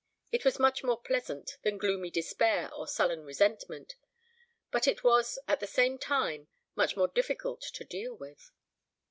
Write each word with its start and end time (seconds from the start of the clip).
It 0.31 0.43
was 0.43 0.57
much 0.57 0.83
more 0.83 0.99
pleasant 0.99 1.59
than 1.61 1.77
gloomy 1.77 2.09
despair 2.09 2.73
or 2.73 2.87
sullen 2.87 3.23
resentment; 3.23 3.93
but 4.71 4.87
it 4.87 5.03
was, 5.03 5.37
at 5.47 5.59
the 5.59 5.67
same 5.67 5.99
time, 5.99 6.47
much 6.75 6.97
more 6.97 7.07
difficult 7.09 7.61
to 7.61 7.83
deal 7.83 8.15
with. 8.15 8.49